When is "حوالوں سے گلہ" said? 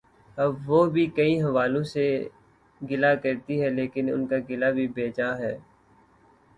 1.41-3.13